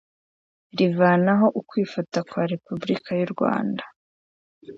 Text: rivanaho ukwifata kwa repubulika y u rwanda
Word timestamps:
rivanaho 0.77 1.47
ukwifata 1.59 2.19
kwa 2.29 2.41
repubulika 2.51 3.09
y 3.19 3.21
u 3.27 3.29
rwanda 3.33 3.83